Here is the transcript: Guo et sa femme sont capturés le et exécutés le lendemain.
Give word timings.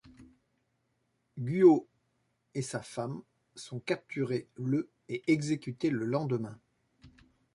Guo 1.37 1.87
et 2.55 2.63
sa 2.63 2.81
femme 2.81 3.21
sont 3.53 3.79
capturés 3.79 4.47
le 4.55 4.89
et 5.09 5.21
exécutés 5.31 5.91
le 5.91 6.05
lendemain. 6.05 6.57